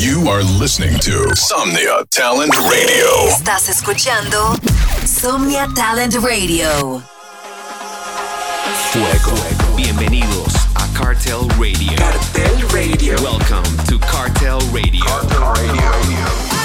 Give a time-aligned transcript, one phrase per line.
[0.00, 3.28] You are listening to Somnia Talent Radio.
[3.28, 4.56] Estás escuchando
[5.04, 7.02] Somnia Talent Radio.
[8.92, 9.76] Fuego.
[9.76, 11.94] Bienvenidos a Cartel Radio.
[11.96, 13.14] Cartel Radio.
[13.22, 15.04] Welcome to Cartel Radio.
[15.04, 16.59] Cartel Radio.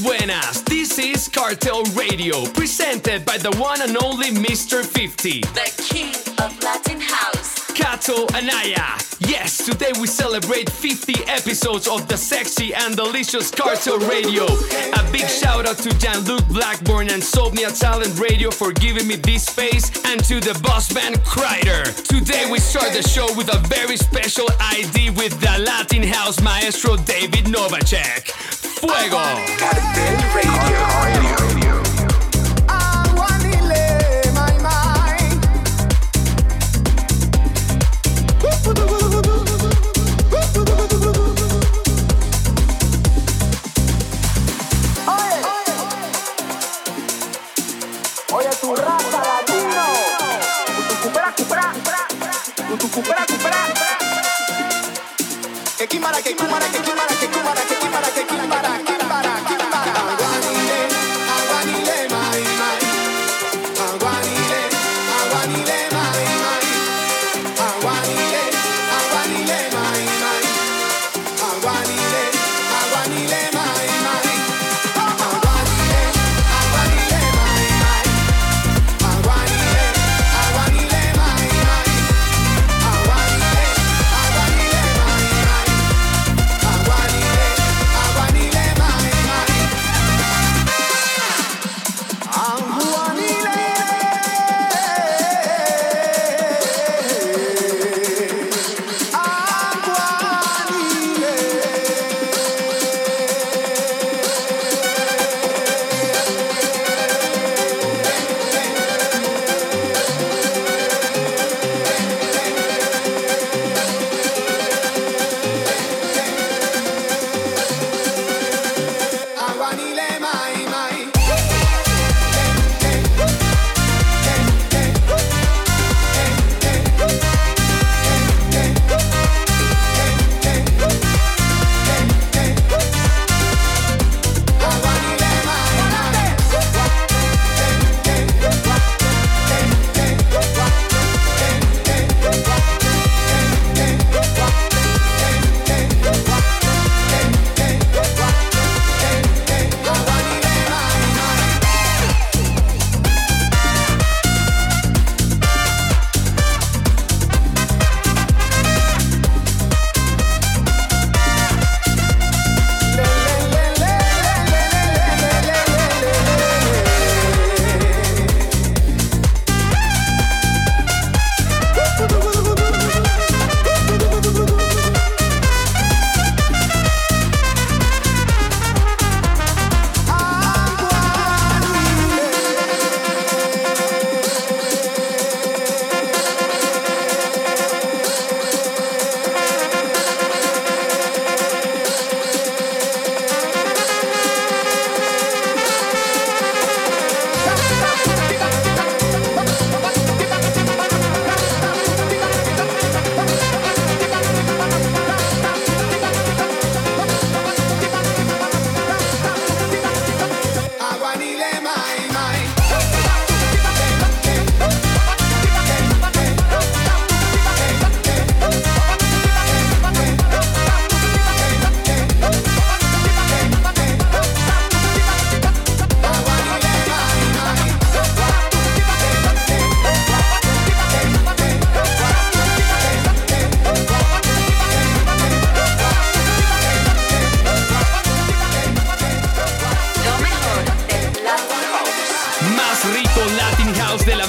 [0.00, 0.18] Radio.
[0.18, 0.62] Buenas.
[0.62, 4.84] This is Cartel Radio, presented by the one and only Mr.
[4.84, 5.40] 50.
[5.40, 7.66] The king of Latin House.
[7.72, 8.98] Cato Anaya.
[9.20, 14.44] Yes, today we celebrate 50 episodes of the sexy and delicious Cartel Radio.
[14.44, 19.46] A big shout out to Jean-Luc Blackburn and Somnia Talent Radio for giving me this
[19.46, 21.84] space and to the boss man Kryder.
[22.08, 26.96] Today we start the show with a very special ID with the Latin house maestro
[26.96, 28.57] David Novacek.
[28.80, 29.58] Fuego!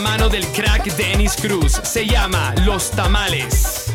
[0.09, 1.73] Mano del crack Dennis Cruz.
[1.83, 3.88] Se llama Los Tamales.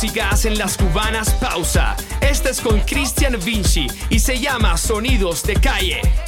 [0.00, 1.96] música hacen las cubanas pausa.
[2.20, 6.27] Este es con Christian Vinci y se llama Sonidos de Calle.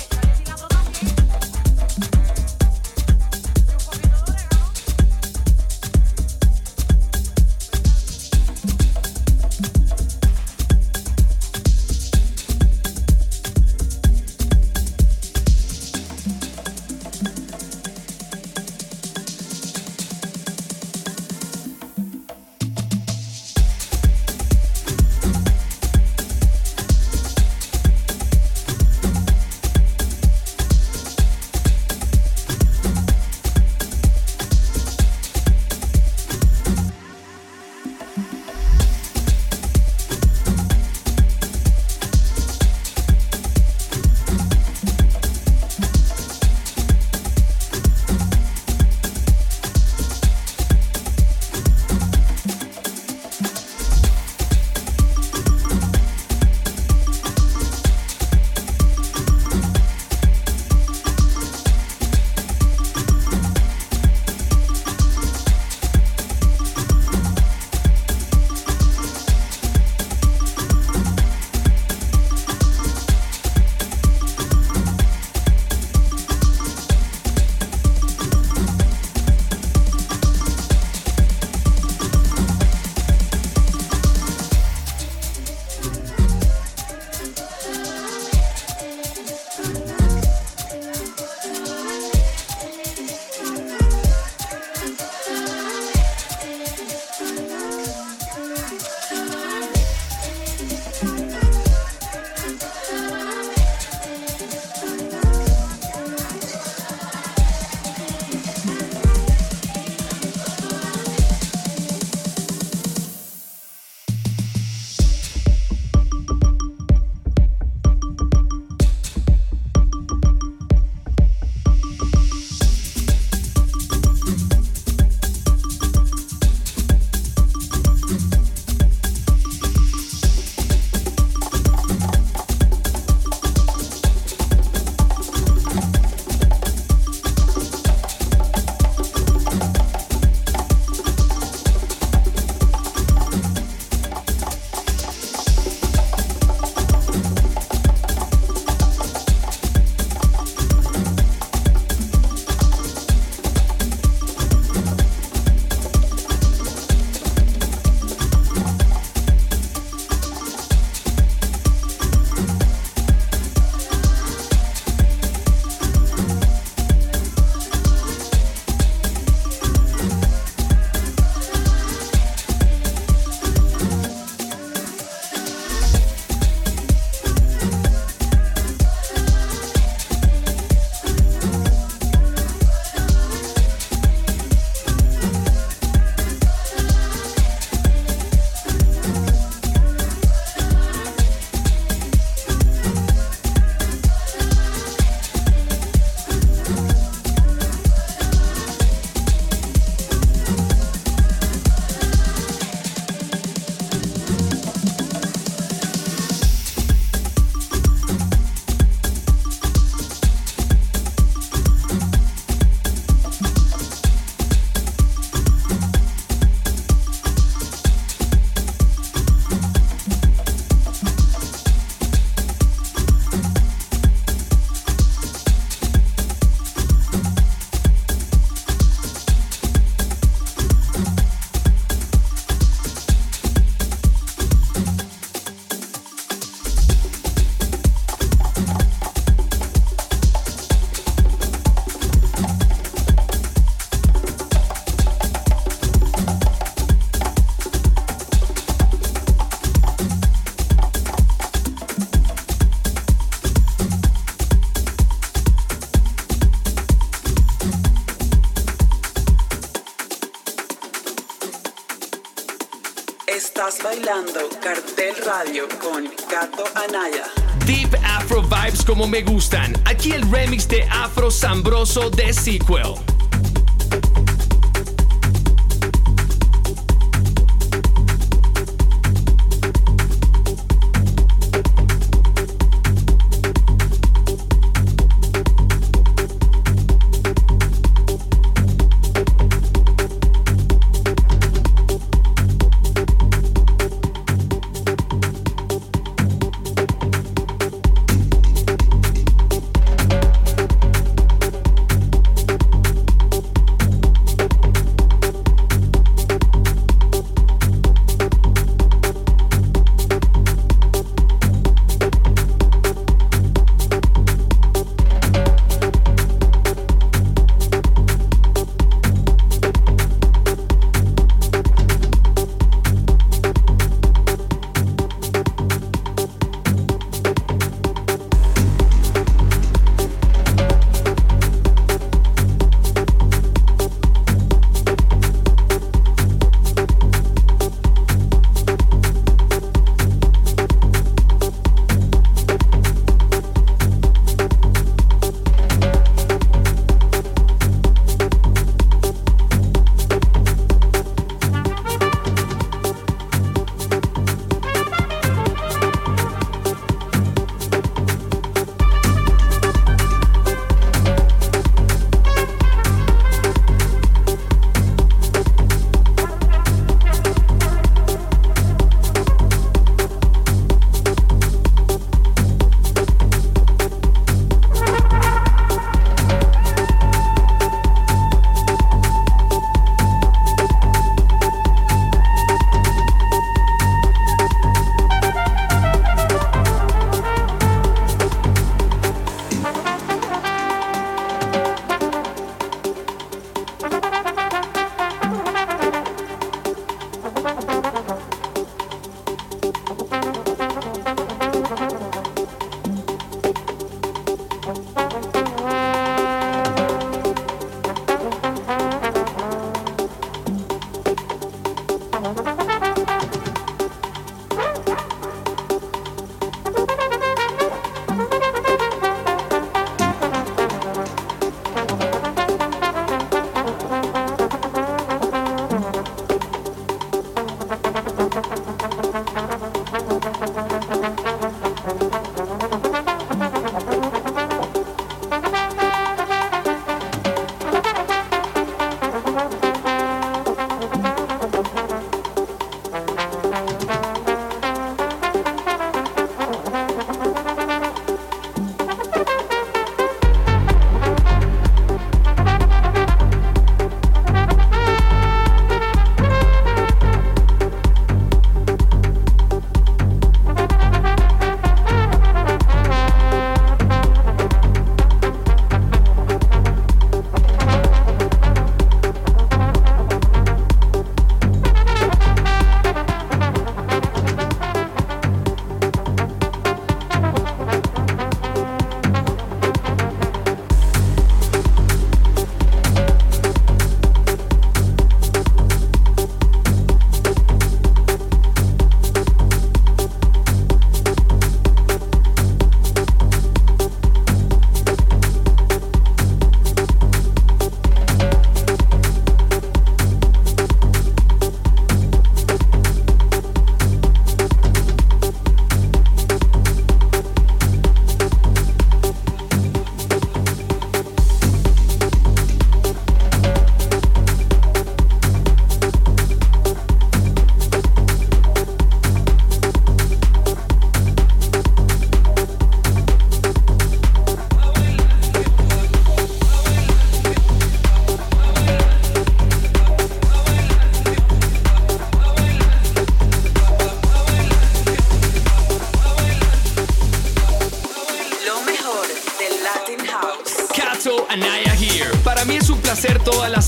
[269.00, 269.72] Como me gustan.
[269.86, 273.09] Aquí el remix de Afro Sambroso de Sequel.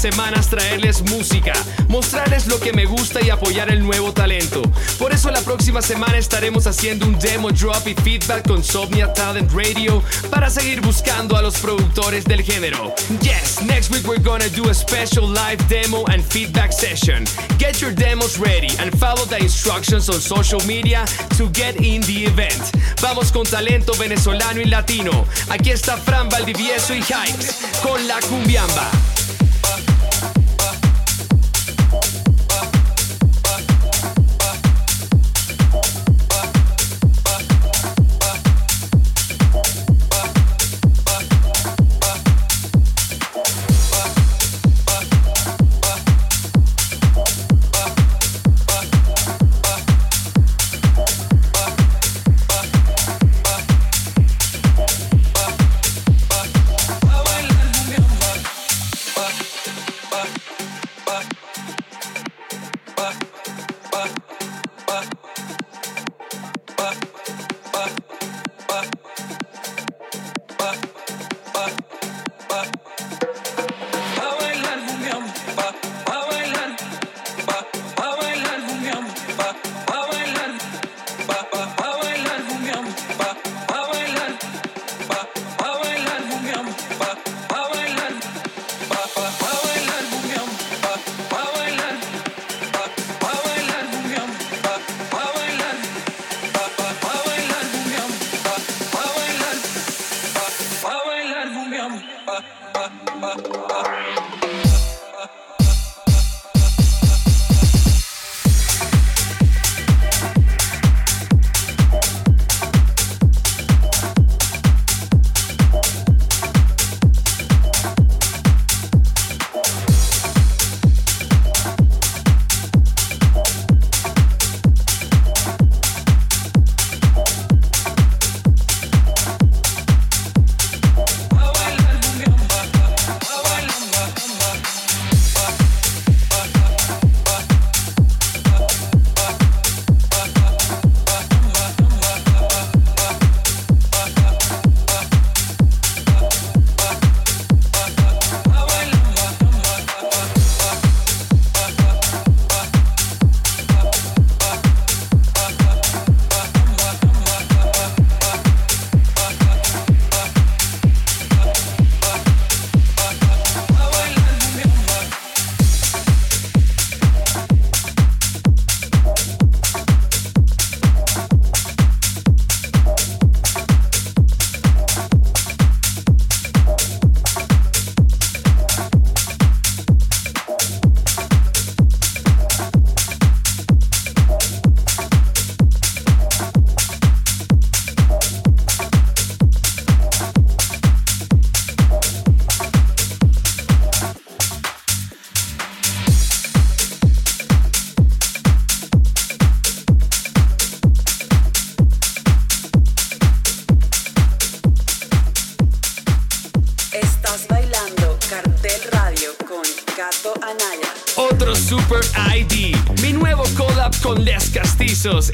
[0.02, 1.52] Semanas traerles música,
[1.86, 4.60] mostrarles lo que me gusta y apoyar el nuevo talento.
[4.98, 9.52] Por eso la próxima semana estaremos haciendo un demo drop y feedback con Somnia Talent
[9.52, 12.92] Radio para seguir buscando a los productores del género.
[13.20, 17.24] Yes, next week we're gonna do a special live demo and feedback session.
[17.58, 21.04] Get your demos ready and follow the instructions on social media
[21.38, 22.60] to get in the event.
[23.00, 25.26] Vamos con talento venezolano y latino.
[25.48, 28.90] Aquí está Fran Valdivieso y Hikes con la cumbiamba.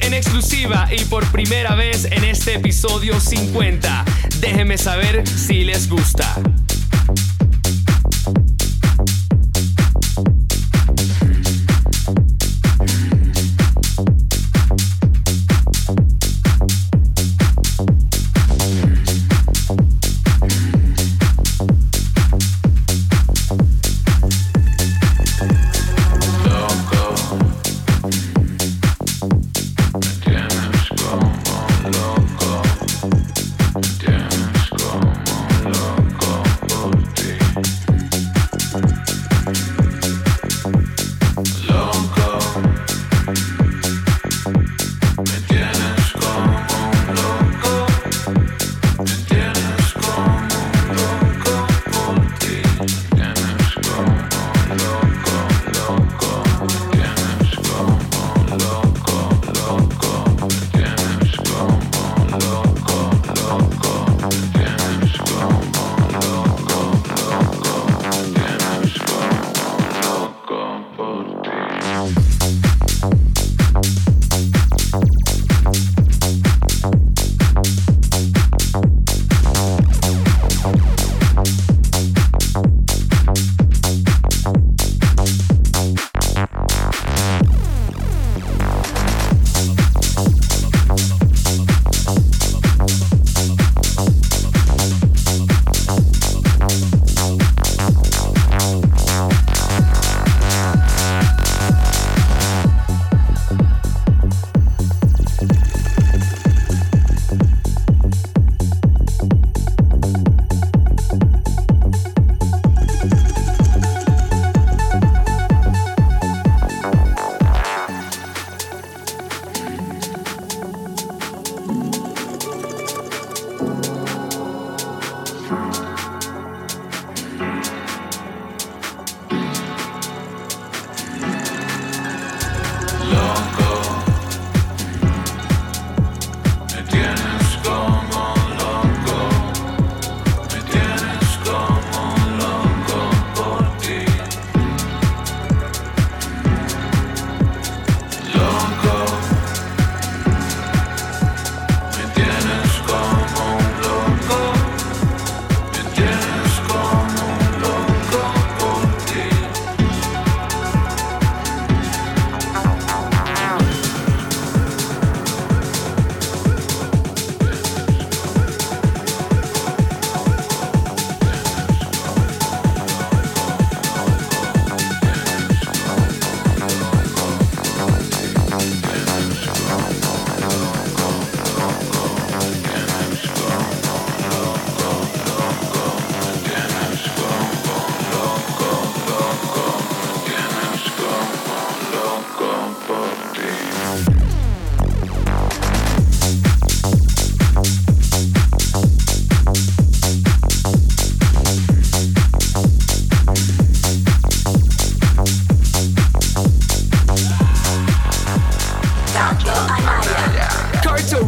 [0.01, 4.05] En exclusiva y por primera vez en este episodio 50.
[4.39, 6.35] Déjenme saber si les gusta.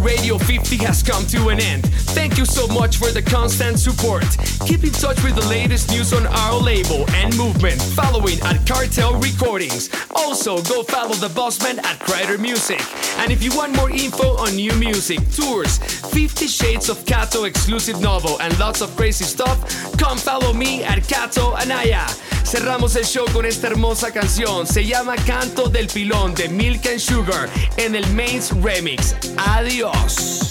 [0.02, 1.86] Radio 50 has come to an end.
[2.14, 4.26] Thank you so much for the constant support.
[4.66, 9.20] Keep in touch with the latest news on our label and movement following at Cartel
[9.20, 9.90] Recordings.
[10.16, 12.82] Also, go follow the bossman at Kryder Music.
[13.20, 18.02] And if you want more info on new music, tours, 50 Shades of Cato exclusive
[18.02, 19.60] novel, and lots of crazy stuff,
[19.98, 22.08] come follow me at Cato Anaya.
[22.44, 24.68] Cerramos el show con esta hermosa canción.
[24.68, 29.16] Se llama Canto del Pilón de Milk and Sugar en el Mains Remix.
[29.38, 29.91] Adiós.
[29.94, 30.51] Talent